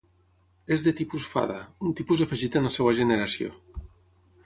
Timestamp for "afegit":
2.27-2.61